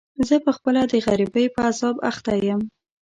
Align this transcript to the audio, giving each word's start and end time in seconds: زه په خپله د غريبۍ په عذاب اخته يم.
زه 0.27 0.35
په 0.45 0.51
خپله 0.57 0.81
د 0.91 0.93
غريبۍ 1.07 1.45
په 1.55 1.59
عذاب 1.69 1.95
اخته 2.09 2.31
يم. 2.47 2.61